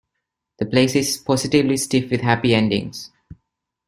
The 0.57 0.65
place 0.65 0.95
is 0.95 1.15
positively 1.17 1.77
stiff 1.77 2.09
with 2.09 2.21
happy 2.21 2.55
endings. 2.55 3.11